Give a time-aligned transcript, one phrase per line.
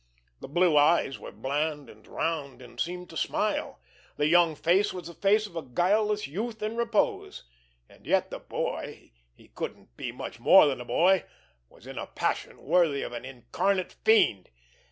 [0.39, 3.79] The blue eyes were bland and round and seemed to smile,
[4.17, 7.43] the young face was the face of a guileless youth in repose,
[7.87, 13.03] and yet the boy—he couldn't be much more than a boy—was in a passion worthy
[13.03, 14.49] of an incarnate fiend.